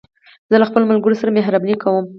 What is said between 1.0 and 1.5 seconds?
سره